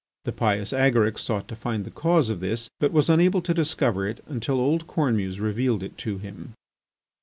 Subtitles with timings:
[0.25, 4.07] The pious Agaric sought to find the cause of this, but was unable to discover
[4.07, 6.55] it until old Cornemuse revealed it to him.